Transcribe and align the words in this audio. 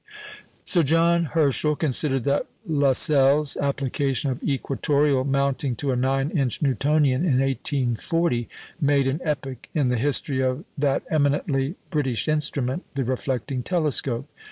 Sir 0.65 0.81
John 0.81 1.25
Herschel 1.25 1.75
considered 1.75 2.23
that 2.23 2.47
Lassell's 2.67 3.55
application 3.57 4.31
of 4.31 4.39
equatoreal 4.43 5.23
mounting 5.27 5.75
to 5.75 5.91
a 5.91 5.95
nine 5.95 6.31
inch 6.31 6.59
Newtonian 6.59 7.21
in 7.23 7.37
1840 7.39 8.49
made 8.81 9.05
an 9.05 9.21
epoch 9.23 9.69
in 9.75 9.89
the 9.89 9.99
history 9.99 10.41
of 10.41 10.65
"that 10.75 11.03
eminently 11.11 11.75
British 11.91 12.27
instrument, 12.27 12.83
the 12.95 13.03
reflecting 13.03 13.61
telescope." 13.61 14.27